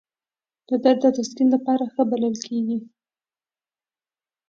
[0.67, 2.77] د درد او تسکین لپاره ښه بلل کېده.